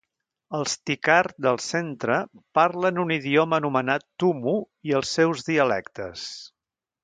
Els 0.59 0.71
Tikar 0.89 1.17
del 1.45 1.59
centre 1.65 2.17
parlen 2.59 3.03
un 3.05 3.15
idioma 3.17 3.61
anomenat 3.63 4.09
tumu 4.25 4.57
i 4.91 4.99
els 5.03 5.15
seus 5.21 5.49
dialectes. 5.55 6.29